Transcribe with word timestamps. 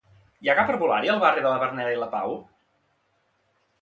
Hi 0.45 0.47
ha 0.51 0.55
cap 0.59 0.71
herbolari 0.73 1.11
al 1.15 1.21
barri 1.25 1.45
de 1.47 1.51
la 1.53 1.61
Verneda 1.65 1.93
i 1.97 1.99
la 2.05 2.09
Pau? 2.17 2.37